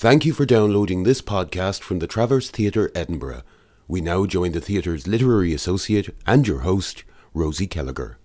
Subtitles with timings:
[0.00, 3.42] Thank you for downloading this podcast from the Traverse Theatre, Edinburgh.
[3.86, 8.19] We now join the theatre's literary associate and your host, Rosie Kelleher.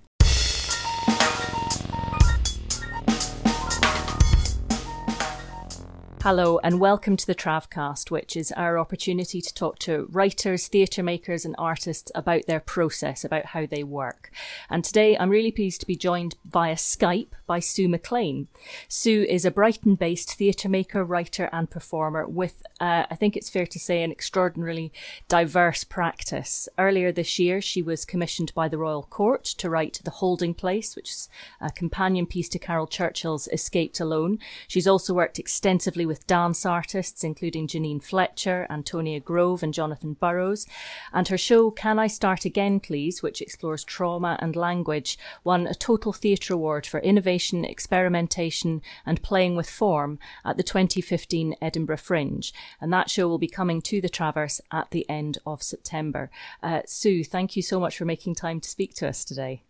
[6.26, 11.04] Hello, and welcome to the Travcast, which is our opportunity to talk to writers, theatre
[11.04, 14.32] makers, and artists about their process, about how they work.
[14.68, 18.48] And today I'm really pleased to be joined via Skype by Sue MacLaine.
[18.88, 23.52] Sue is a Brighton based theatre maker, writer, and performer with, uh, I think it's
[23.52, 24.92] fair to say, an extraordinarily
[25.28, 26.68] diverse practice.
[26.80, 30.96] Earlier this year, she was commissioned by the Royal Court to write The Holding Place,
[30.96, 31.30] which is
[31.62, 34.40] a companion piece to Caryl Churchill's Escaped Alone.
[34.68, 40.14] She's also worked extensively with with dance artists, including Janine Fletcher, Antonia Grove, and Jonathan
[40.14, 40.66] Burrows.
[41.12, 45.76] And her show, Can I Start Again, Please, which explores trauma and language, won a
[45.76, 52.54] Total Theatre Award for innovation, experimentation, and playing with form at the 2015 Edinburgh Fringe.
[52.80, 56.32] And that show will be coming to the Traverse at the end of September.
[56.64, 59.64] Uh, Sue, thank you so much for making time to speak to us today.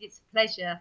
[0.00, 0.80] It's a pleasure.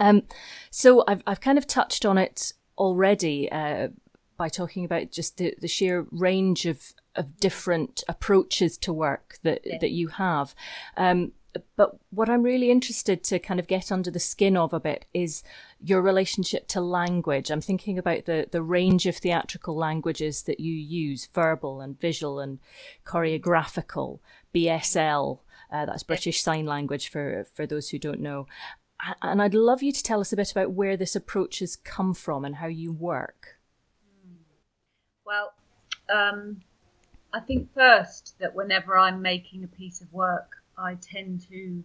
[0.00, 0.24] Um,
[0.70, 3.88] so I've I've kind of touched on it already uh,
[4.36, 9.60] by talking about just the, the sheer range of, of different approaches to work that
[9.64, 9.78] yeah.
[9.80, 10.54] that you have.
[10.96, 11.32] Um,
[11.76, 15.04] but what I'm really interested to kind of get under the skin of a bit
[15.12, 15.42] is
[15.82, 17.50] your relationship to language.
[17.50, 22.38] I'm thinking about the, the range of theatrical languages that you use verbal and visual
[22.38, 22.60] and
[23.04, 24.20] choreographical,
[24.54, 25.40] BSL,
[25.72, 28.46] uh, that's British Sign Language for, for those who don't know.
[29.22, 32.14] And I'd love you to tell us a bit about where this approach has come
[32.14, 33.58] from and how you work.
[35.24, 35.52] Well,
[36.12, 36.60] um,
[37.32, 41.84] I think first that whenever I'm making a piece of work, I tend to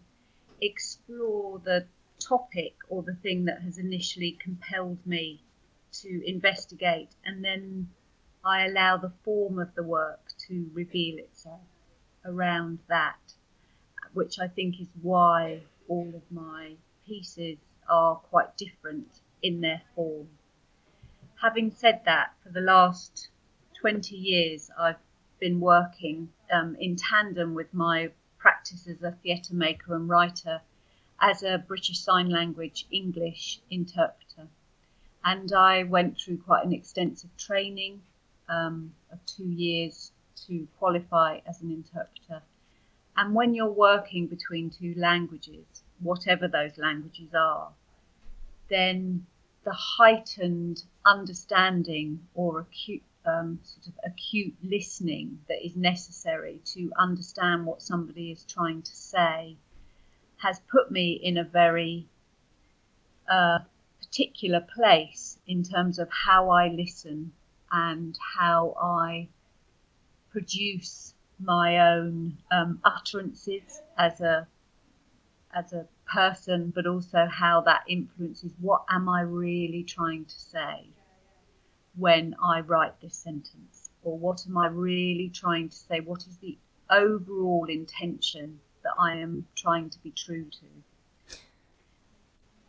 [0.61, 1.86] explore the
[2.19, 5.41] topic or the thing that has initially compelled me
[6.02, 7.89] to investigate, and then
[8.43, 11.61] I allow the form of the work to reveal itself
[12.25, 13.19] around that,
[14.13, 16.75] which I think is why all of my
[17.05, 17.58] pieces
[17.89, 19.08] are quite different
[19.42, 20.27] in their form.
[21.42, 23.30] Having said that, for the last
[23.80, 24.99] 20 years, I've
[25.39, 30.61] been working um, in tandem with my practice as a theatre maker and writer
[31.20, 34.48] as a British Sign Language English interpreter.
[35.23, 38.02] And I went through quite an extensive training
[38.49, 40.11] um, of two years
[40.48, 42.42] to qualify as an interpreter.
[43.17, 45.66] And when you're working between two languages,
[46.00, 47.72] whatever those languages are,
[48.70, 49.26] then
[49.64, 57.66] the heightened understanding or acute um, sort of acute listening that is necessary to understand
[57.66, 59.58] what somebody is trying to say
[60.38, 62.08] has put me in a very
[63.30, 63.60] uh,
[64.00, 67.32] particular place in terms of how I listen
[67.72, 69.28] and how I
[70.32, 74.48] produce my own um, utterances as a
[75.55, 80.89] as a person, but also how that influences what am I really trying to say
[81.95, 86.02] when I write this sentence, or what am I really trying to say?
[86.02, 86.58] What is the
[86.89, 91.38] overall intention that I am trying to be true to?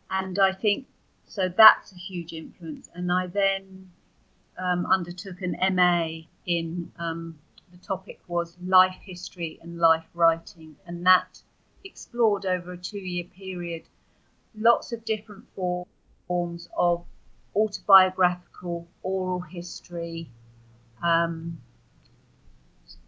[0.09, 0.87] And I think
[1.25, 2.89] so that's a huge influence.
[2.93, 3.91] And I then
[4.57, 7.37] um, undertook an MA in um,
[7.71, 11.41] the topic was life history and life writing, and that
[11.87, 13.83] explored over a two year period
[14.57, 17.05] lots of different forms of
[17.55, 20.29] autobiographical oral history,
[21.01, 21.59] um,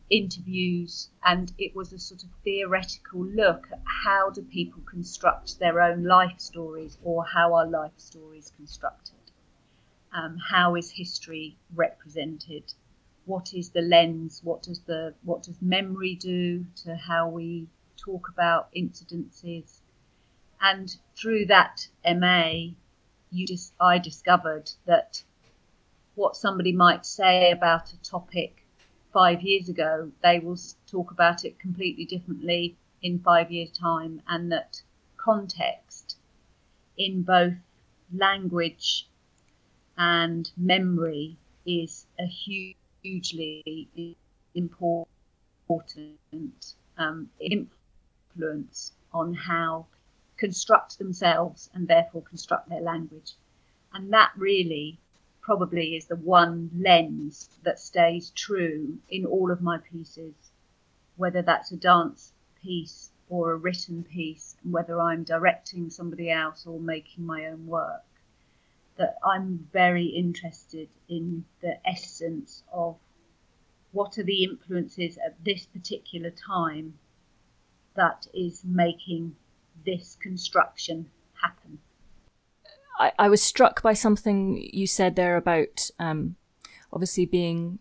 [0.10, 5.82] interviews, and it was a sort of theoretical look at how do people construct their
[5.82, 9.16] own life stories or how are life stories constructed.
[10.12, 12.74] Um, how is history represented?
[13.26, 14.42] What is the lens?
[14.44, 17.68] What does the what does memory do to how we
[18.04, 19.82] talk about incidences.
[20.62, 22.72] And through that MA,
[23.32, 23.46] you
[23.80, 25.24] I discovered that
[26.16, 28.66] what somebody might say about a topic
[29.14, 30.58] five years ago, they will
[30.88, 34.82] talk about it completely differently in five years' time, and that
[35.18, 36.18] context
[36.98, 37.56] in both
[38.14, 39.08] language
[39.98, 44.18] and memory is a hugely
[44.56, 47.30] important um,
[48.36, 49.86] influence on how
[50.38, 53.34] construct themselves and therefore construct their language.
[53.94, 54.98] And that really
[55.42, 60.34] probably is the one lens that stays true in all of my pieces,
[61.18, 62.32] whether that's a dance
[62.62, 67.68] piece or a written piece, and whether I'm directing somebody else or making my own
[67.68, 68.04] work.
[69.00, 72.98] that I'm very interested in the essence of
[73.94, 76.94] what are the influences at this particular time
[77.96, 79.36] that is making
[79.86, 81.10] this construction
[81.42, 81.80] happen.
[83.00, 86.36] I, I was struck by something you said there about um,
[86.92, 87.80] obviously being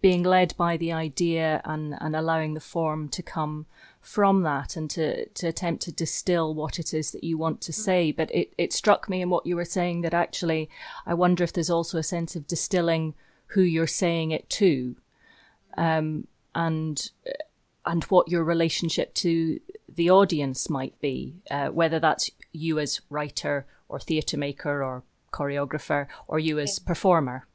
[0.00, 3.66] being led by the idea and, and allowing the form to come
[4.00, 7.72] from that and to, to attempt to distill what it is that you want to
[7.72, 8.12] say.
[8.12, 10.70] But it, it struck me in what you were saying that actually
[11.04, 13.14] I wonder if there's also a sense of distilling
[13.46, 14.94] who you're saying it to.
[15.76, 17.10] Um, and
[17.88, 19.58] and what your relationship to
[19.88, 25.02] the audience might be, uh, whether that's you as writer or theatre maker or
[25.32, 27.46] choreographer or you as performer.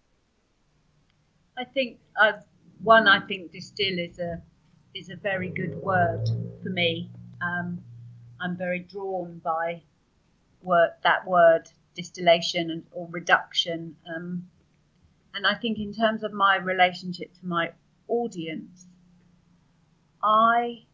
[1.56, 2.34] I think uh,
[2.82, 3.08] one.
[3.08, 4.42] I think distill is a
[4.96, 6.28] is a very good word
[6.64, 7.12] for me.
[7.40, 7.80] Um,
[8.42, 9.84] I'm very drawn by
[10.64, 13.96] word that word distillation and, or reduction.
[14.14, 14.48] Um,
[15.36, 17.72] and I think in terms of my relationship to my
[18.08, 18.88] audience,
[20.24, 20.86] I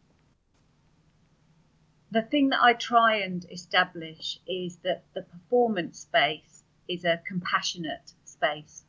[2.10, 8.12] the thing that I try and establish is that the performance space is a compassionate
[8.24, 8.84] space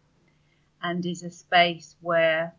[0.81, 2.55] and is a space where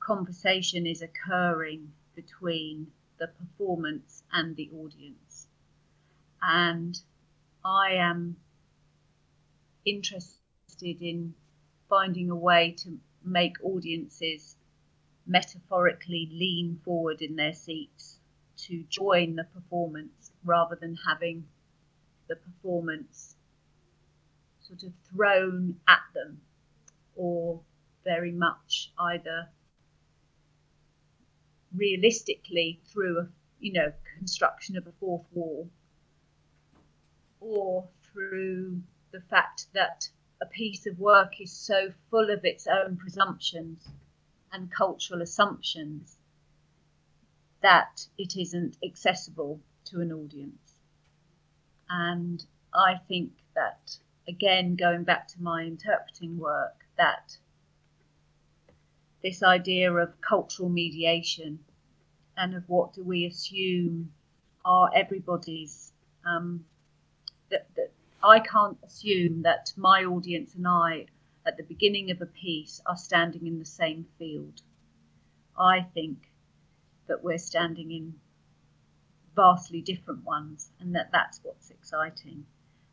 [0.00, 2.88] conversation is occurring between
[3.18, 5.46] the performance and the audience.
[6.42, 7.00] And
[7.64, 8.36] I am
[9.84, 10.40] interested
[10.80, 11.34] in
[11.88, 14.56] finding a way to make audiences
[15.26, 18.18] metaphorically lean forward in their seats
[18.56, 21.44] to join the performance rather than having
[22.28, 23.36] the performance
[24.60, 26.40] sort of thrown at them
[27.16, 27.60] or
[28.04, 29.48] very much either
[31.74, 33.28] realistically through a
[33.60, 35.68] you know construction of a fourth wall
[37.40, 38.80] or through
[39.10, 40.08] the fact that
[40.40, 43.88] a piece of work is so full of its own presumptions
[44.54, 46.16] and cultural assumptions
[47.60, 50.76] that it isn't accessible to an audience.
[51.90, 53.96] And I think that,
[54.28, 57.36] again, going back to my interpreting work, that
[59.22, 61.58] this idea of cultural mediation
[62.36, 64.12] and of what do we assume
[64.64, 65.92] are everybody's
[66.24, 66.64] um,
[67.50, 67.90] that, that
[68.22, 71.06] I can't assume that my audience and I
[71.46, 74.62] at the beginning of a piece are standing in the same field.
[75.58, 76.30] I think
[77.06, 78.14] that we're standing in
[79.36, 82.46] vastly different ones, and that that's what's exciting,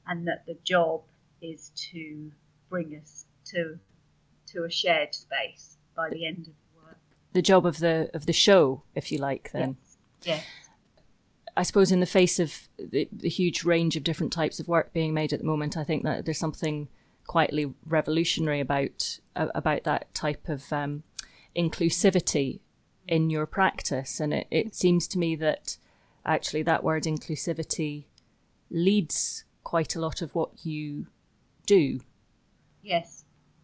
[0.08, 1.02] and that the job
[1.42, 2.32] is to
[2.70, 3.80] bring us to
[4.48, 6.98] to a shared space by the end of the work.
[7.34, 9.78] The job of the of the show, if you like, then.
[10.24, 10.40] Yes.
[10.40, 10.46] yes.
[11.58, 14.94] I suppose in the face of the, the huge range of different types of work
[14.94, 16.88] being made at the moment, I think that there's something
[17.32, 21.02] quietly revolutionary about uh, about that type of um,
[21.56, 22.60] inclusivity
[23.08, 24.20] in your practice.
[24.20, 25.78] And it, it seems to me that
[26.26, 28.04] actually that word inclusivity
[28.70, 31.08] leads quite a lot of what you
[31.66, 32.02] do.
[32.84, 33.24] Yes,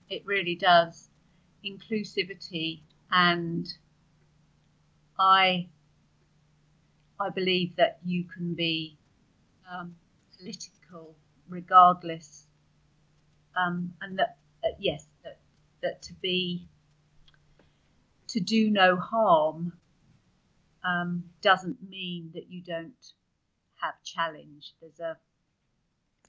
[0.10, 1.10] it really does.
[1.66, 3.68] Inclusivity and
[5.20, 5.68] I
[7.20, 8.98] I believe that you can be
[9.70, 9.98] um,
[10.38, 11.18] political
[11.50, 12.47] regardless
[13.58, 15.40] um, and that uh, yes, that
[15.82, 16.68] that to be
[18.28, 19.74] to do no harm
[20.84, 23.14] um, doesn't mean that you don't
[23.82, 24.74] have challenge.
[24.82, 25.18] There's a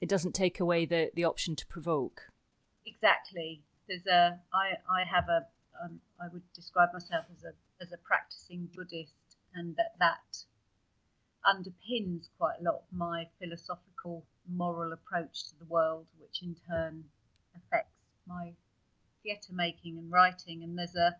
[0.01, 2.21] it doesn't take away the the option to provoke.
[2.85, 3.61] Exactly.
[3.87, 5.45] There's a I I have a
[5.83, 9.13] um, I would describe myself as a as a practicing Buddhist,
[9.53, 10.43] and that that
[11.45, 17.03] underpins quite a lot of my philosophical moral approach to the world, which in turn
[17.65, 17.95] affects
[18.27, 18.53] my
[19.23, 20.63] theatre making and writing.
[20.63, 21.15] And there's a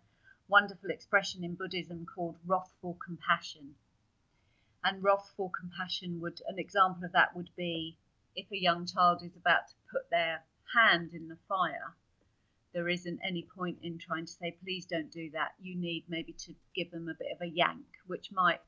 [0.48, 3.75] wonderful expression in Buddhism called wrathful compassion.
[4.84, 7.98] And wrathful compassion would, an example of that would be
[8.36, 10.43] if a young child is about to put their
[10.74, 11.93] hand in the fire,
[12.74, 15.53] there isn't any point in trying to say, please don't do that.
[15.60, 18.62] You need maybe to give them a bit of a yank, which might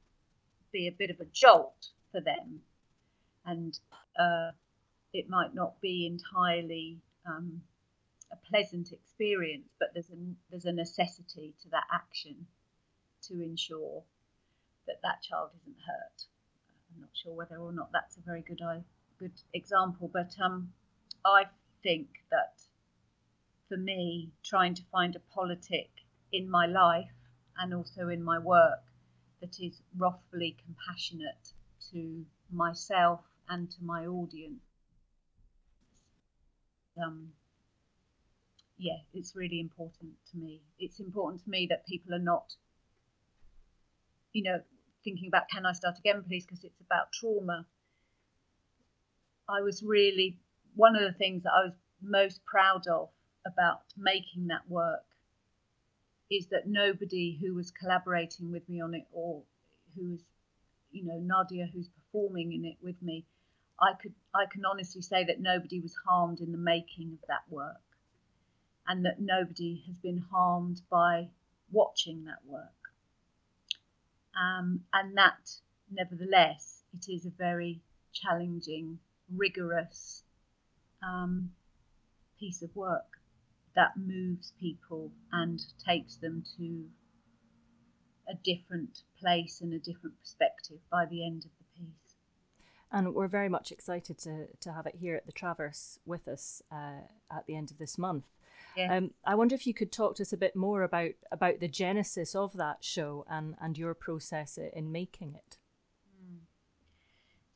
[0.72, 2.62] be a bit of a jolt for them.
[3.46, 3.78] And
[4.20, 4.52] uh,
[5.14, 7.62] it might not be entirely um,
[8.32, 10.18] a pleasant experience, but there's a
[10.50, 12.48] there's a necessity to that action
[13.24, 14.04] to ensure
[14.88, 16.26] that that child isn't hurt.
[16.94, 18.62] I'm not sure whether or not that's a very good
[19.20, 20.74] good example, but um,
[21.26, 21.46] I
[21.84, 22.62] think that
[23.68, 25.90] for me, trying to find a politic
[26.34, 27.14] in my life
[27.58, 28.84] and also in my work
[29.40, 31.54] that is wrathfully compassionate
[31.92, 34.62] to myself and to my audience
[37.02, 37.30] um,
[38.78, 40.62] yeah, it's really important to me.
[40.80, 42.56] It's important to me that people are not,
[44.34, 44.62] you know,
[45.04, 47.66] thinking about can I start again, please, because it's about trauma.
[49.48, 50.38] I was really
[50.76, 53.10] one of the things that I was most proud of
[53.46, 55.04] about making that work
[56.32, 59.42] is that nobody who was collaborating with me on it or
[59.96, 60.22] who was,
[60.92, 63.26] you know, Nadia who's performing in it with me,
[63.82, 67.44] I could I can honestly say that nobody was harmed in the making of that
[67.50, 67.82] work
[68.88, 71.30] and that nobody has been harmed by
[71.72, 72.70] watching that work.
[74.40, 75.50] Um, and that,
[75.92, 77.82] nevertheless, it is a very
[78.14, 79.00] challenging,
[79.36, 80.24] rigorous
[81.04, 81.52] um,
[82.40, 83.20] piece of work
[83.76, 86.86] that moves people and takes them to
[88.30, 91.61] a different place and a different perspective by the end of.
[92.92, 96.62] And we're very much excited to, to have it here at the Traverse with us
[96.72, 98.26] uh, at the end of this month.
[98.76, 98.96] Yeah.
[98.96, 101.68] Um, I wonder if you could talk to us a bit more about, about the
[101.68, 105.58] genesis of that show and, and your process in making it.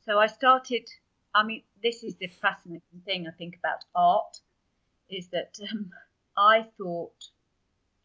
[0.06, 0.88] So I started,
[1.34, 4.40] I mean, this is the fascinating thing I think about art
[5.10, 5.90] is that um,
[6.36, 7.30] I thought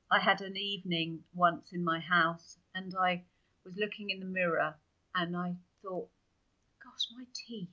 [0.09, 3.23] I had an evening once in my house and I
[3.63, 4.73] was looking in the mirror
[5.13, 6.09] and I thought,
[7.01, 7.69] gosh, my teeth,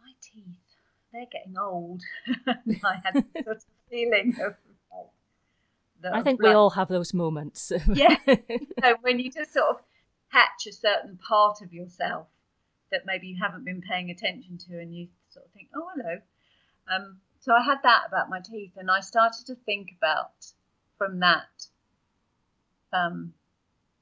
[0.00, 0.56] my teeth,
[1.12, 2.02] they're getting old.
[2.84, 4.54] I had sort of feeling of.
[6.12, 7.72] I think we all have those moments.
[7.94, 8.16] yeah.
[8.26, 9.76] So when you just sort of
[10.28, 12.26] hatch a certain part of yourself
[12.90, 16.18] that maybe you haven't been paying attention to, and you sort of think, oh, hello.
[16.94, 20.32] Um, so I had that about my teeth, and I started to think about
[20.98, 21.68] from that
[22.92, 23.32] um,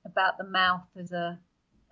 [0.04, 1.38] about the mouth as a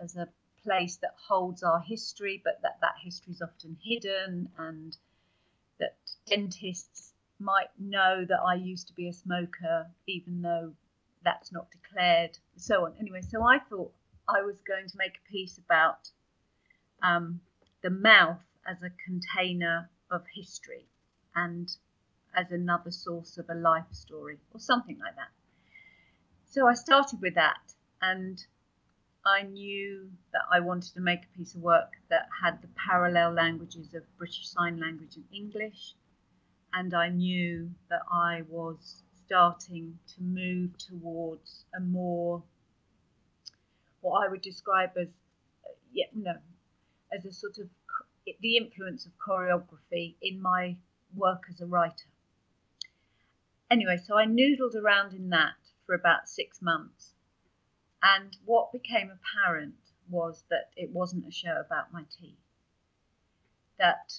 [0.01, 0.27] as a
[0.63, 4.97] place that holds our history, but that that history is often hidden, and
[5.79, 10.73] that dentists might know that I used to be a smoker, even though
[11.23, 12.93] that's not declared, so on.
[12.99, 13.93] Anyway, so I thought
[14.27, 16.09] I was going to make a piece about
[17.01, 17.41] um,
[17.81, 20.85] the mouth as a container of history
[21.35, 21.75] and
[22.35, 25.31] as another source of a life story or something like that.
[26.45, 28.45] So I started with that and
[29.25, 33.33] I knew that I wanted to make a piece of work that had the parallel
[33.33, 35.93] languages of British Sign Language and English.
[36.73, 42.41] And I knew that I was starting to move towards a more,
[43.99, 45.09] what I would describe as,
[45.93, 46.33] yeah, no,
[47.13, 47.69] as a sort of
[48.39, 50.77] the influence of choreography in my
[51.15, 52.07] work as a writer.
[53.69, 57.13] Anyway, so I noodled around in that for about six months.
[58.03, 59.75] And what became apparent
[60.09, 62.39] was that it wasn't a show about my teeth.
[63.77, 64.13] That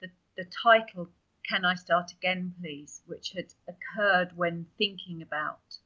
[0.00, 1.10] the, the title,
[1.48, 5.78] Can I Start Again, Please, which had occurred when thinking about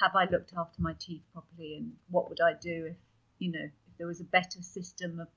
[0.00, 2.96] have I looked after my teeth properly and what would I do if,
[3.38, 5.28] you know, if there was a better system of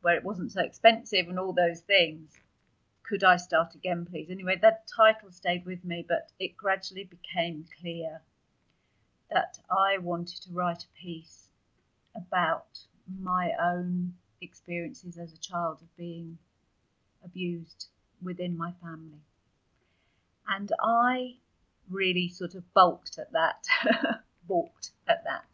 [0.00, 2.32] where it wasn't so expensive and all those things.
[3.04, 4.30] Could I start again, please?
[4.30, 8.22] Anyway, that title stayed with me, but it gradually became clear
[9.32, 11.48] that I wanted to write a piece
[12.14, 12.78] about
[13.20, 16.38] my own experiences as a child of being
[17.24, 17.88] abused
[18.22, 19.22] within my family.
[20.48, 21.36] And I
[21.88, 23.64] really sort of balked at that,
[24.48, 25.46] balked at that,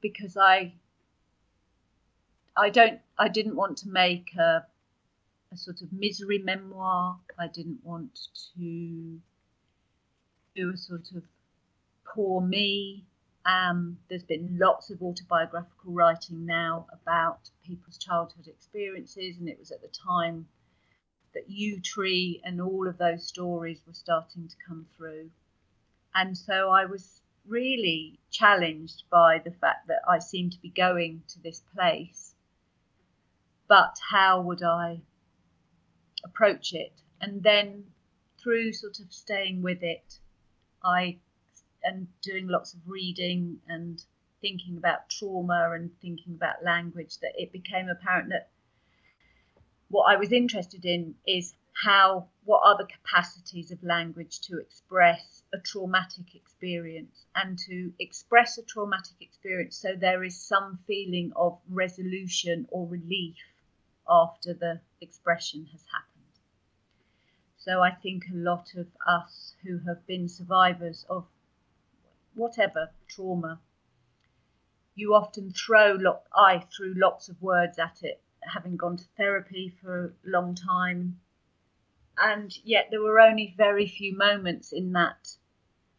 [0.00, 0.74] because I
[2.56, 4.64] I don't I didn't want to make a,
[5.52, 7.18] a sort of misery memoir.
[7.38, 9.20] I didn't want to
[10.54, 11.24] do a sort of
[12.14, 13.04] poor me.
[13.46, 19.70] Um, there's been lots of autobiographical writing now about people's childhood experiences, and it was
[19.70, 20.46] at the time
[21.34, 25.30] that Yewtree and all of those stories were starting to come through.
[26.14, 31.22] And so I was really challenged by the fact that I seemed to be going
[31.28, 32.34] to this place
[33.68, 35.00] but how would I
[36.24, 36.92] approach it?
[37.20, 37.84] And then
[38.38, 40.18] through sort of staying with it,
[40.82, 41.18] I
[41.84, 44.02] and doing lots of reading and
[44.40, 48.48] thinking about trauma and thinking about language that it became apparent that
[49.88, 55.42] what I was interested in is how what are the capacities of language to express
[55.52, 61.58] a traumatic experience and to express a traumatic experience so there is some feeling of
[61.68, 63.36] resolution or relief
[64.08, 66.10] after the expression has happened.
[67.56, 71.26] So I think a lot of us who have been survivors of
[72.34, 73.60] whatever trauma,
[74.94, 79.74] you often throw, lo- I threw lots of words at it, having gone to therapy
[79.80, 81.20] for a long time,
[82.16, 85.36] and yet there were only very few moments in that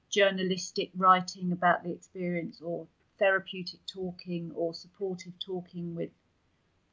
[0.09, 2.87] journalistic writing about the experience or
[3.19, 6.11] therapeutic talking or supportive talking with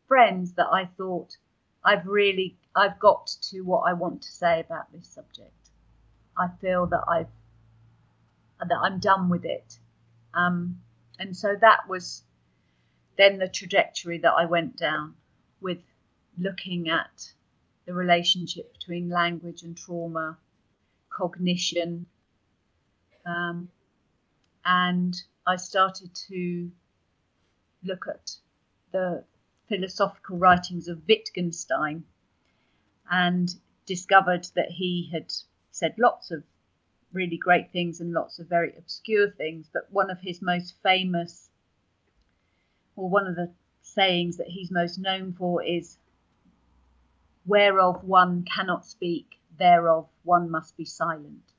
[0.08, 1.36] friends that I thought
[1.84, 5.70] I've really I've got to what I want to say about this subject.
[6.36, 7.30] I feel that I've
[8.68, 9.78] that I'm done with it.
[10.34, 10.80] Um,
[11.18, 12.22] and so that was
[13.18, 15.14] then the trajectory that I went down
[15.60, 15.78] with
[16.38, 17.32] looking at
[17.86, 20.38] the relationship between language and trauma,
[21.10, 22.06] cognition,
[23.26, 23.68] um,
[24.64, 26.70] and I started to
[27.84, 28.36] look at
[28.92, 29.24] the
[29.68, 32.04] philosophical writings of Wittgenstein
[33.10, 33.54] and
[33.86, 35.32] discovered that he had
[35.70, 36.44] said lots of
[37.12, 41.50] really great things and lots of very obscure things, but one of his most famous,
[42.96, 43.50] or one of the
[43.82, 45.98] sayings that he's most known for is,
[47.44, 51.52] Whereof one cannot speak, thereof one must be silent.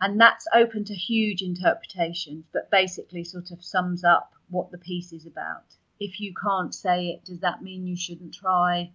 [0.00, 5.12] And that's open to huge interpretations, but basically sort of sums up what the piece
[5.12, 5.76] is about.
[5.98, 8.90] If you can't say it, does that mean you shouldn't try?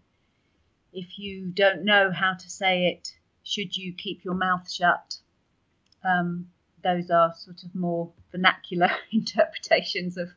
[0.91, 3.15] If you don't know how to say it,
[3.45, 5.17] should you keep your mouth shut?
[6.03, 6.49] Um,
[6.83, 10.29] those are sort of more vernacular interpretations of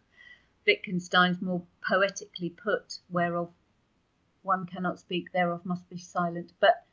[0.66, 3.50] Wittgenstein's more poetically put, whereof
[4.42, 6.52] one cannot speak, thereof must be silent.
[6.60, 6.84] But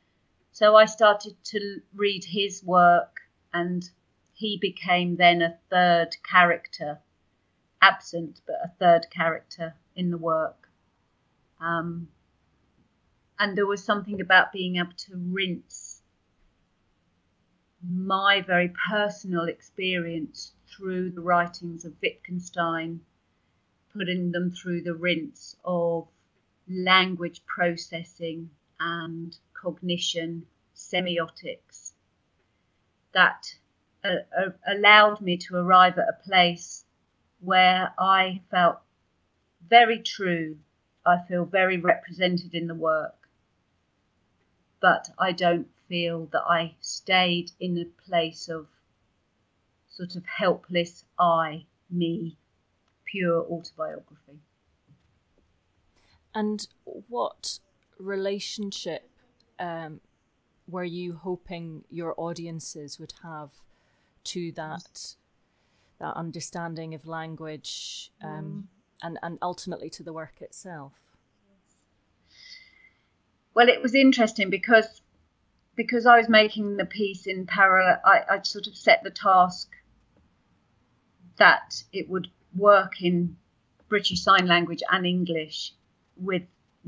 [0.52, 3.20] so I started to read his work,
[3.52, 3.88] and
[4.32, 6.98] he became then a third character,
[7.82, 10.68] absent, but a third character in the work.
[11.60, 12.08] Um,
[13.38, 15.85] and there was something about being able to rinse
[17.88, 23.00] my very personal experience through the writings of Wittgenstein,
[23.92, 26.08] putting them through the rinse of
[26.68, 28.50] language processing
[28.80, 31.92] and cognition, semiotics,
[33.12, 33.54] that
[34.04, 36.84] uh, uh, allowed me to arrive at a place
[37.40, 38.80] where I felt
[39.68, 40.58] very true.
[41.04, 43.28] I feel very represented in the work,
[44.80, 48.66] but I don't feel that I stayed in a place of
[49.88, 52.36] sort of helpless I, me,
[53.04, 54.40] pure autobiography.
[56.34, 56.66] And
[57.08, 57.60] what
[57.98, 59.08] relationship
[59.58, 60.00] um,
[60.68, 63.50] were you hoping your audiences would have
[64.24, 65.14] to that
[65.98, 68.68] that understanding of language um,
[69.00, 69.06] mm.
[69.06, 70.92] and and ultimately to the work itself?
[73.54, 75.00] Well, it was interesting because
[75.76, 79.70] because I was making the piece in parallel, I, I sort of set the task
[81.36, 83.36] that it would work in
[83.88, 85.72] British Sign Language and English
[86.16, 86.42] with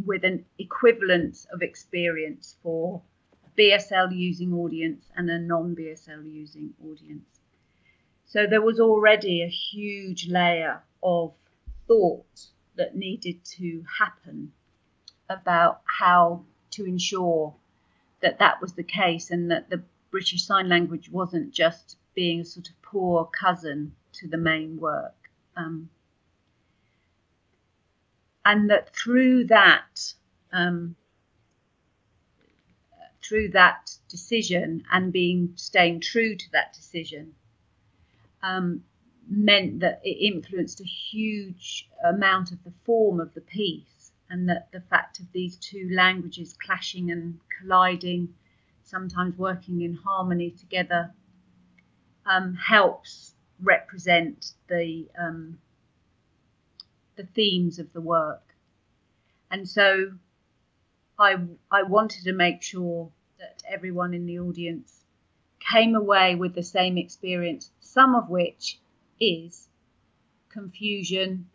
[0.05, 3.03] with an equivalence of experience for
[3.59, 7.40] BSL using audience and a non BSL using audience.
[8.27, 11.35] So there was already a huge layer of
[11.87, 12.46] thought
[12.77, 14.53] that needed to happen
[15.29, 17.55] about how to ensure
[18.21, 22.45] that that was the case and that the British Sign Language wasn't just being a
[22.45, 25.15] sort of poor cousin to the main work.
[25.57, 25.91] Um,
[28.45, 30.15] and that through that,
[30.53, 30.97] um,
[33.23, 37.35] through that decision and being staying true to that decision,
[38.43, 38.83] um,
[39.29, 43.98] meant that it influenced a huge amount of the form of the piece
[44.31, 48.35] and that the fact of these two languages clashing and colliding,
[48.83, 51.12] sometimes working in harmony together,
[52.27, 55.59] um, helps represent the um,
[57.17, 58.55] the themes of the work.
[59.51, 60.12] And so,
[61.19, 61.37] I
[61.71, 65.05] I wanted to make sure that everyone in the audience
[65.61, 68.79] came away with the same experience, some of which
[69.21, 69.69] is
[70.49, 71.49] confusion,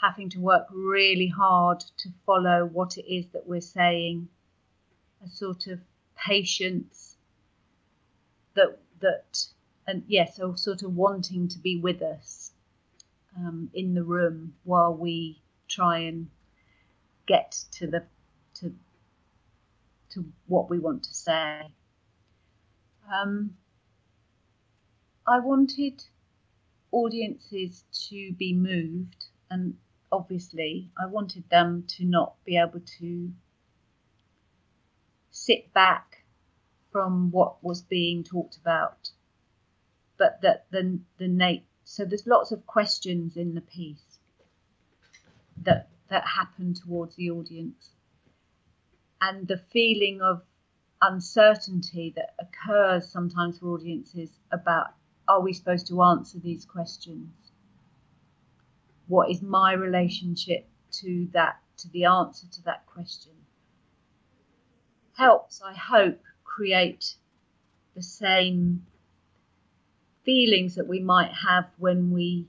[0.00, 4.28] having to work really hard to follow what it is that we're saying,
[5.24, 5.80] a sort of
[6.16, 7.16] patience
[8.54, 9.46] that that
[9.86, 12.50] and yes, or sort of wanting to be with us
[13.36, 16.28] um, in the room while we try and
[17.26, 18.02] get to the
[18.54, 18.72] to
[20.10, 21.62] to what we want to say.
[23.12, 23.56] Um,
[25.26, 26.02] I wanted
[26.92, 29.76] audiences to be moved and
[30.10, 33.32] obviously, I wanted them to not be able to
[35.30, 36.24] sit back
[36.92, 39.10] from what was being talked about,
[40.16, 41.66] but that the the Nate.
[41.84, 44.18] So there's lots of questions in the piece
[45.62, 47.90] that that happen towards the audience,
[49.20, 50.42] and the feeling of
[51.02, 54.86] uncertainty that occurs sometimes for audiences about
[55.28, 57.45] are we supposed to answer these questions?
[59.08, 63.32] What is my relationship to that, to the answer to that question?
[65.16, 67.16] Helps, I hope, create
[67.94, 68.86] the same
[70.24, 72.46] feelings that we might have when we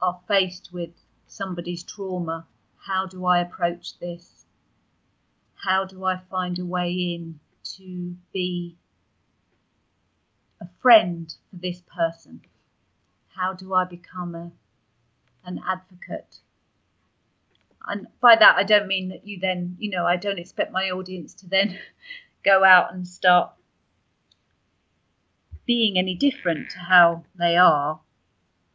[0.00, 0.90] are faced with
[1.26, 2.46] somebody's trauma.
[2.76, 4.44] How do I approach this?
[5.54, 7.40] How do I find a way in
[7.76, 8.76] to be
[10.60, 12.42] a friend for this person?
[13.28, 14.52] How do I become a,
[15.44, 16.38] an advocate?
[17.86, 20.90] And by that, I don't mean that you then, you know, I don't expect my
[20.90, 21.78] audience to then
[22.44, 23.52] go out and start
[25.66, 28.00] being any different to how they are,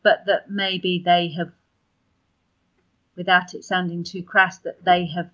[0.04, 1.52] but that maybe they have,
[3.16, 5.30] without it sounding too crass, that they have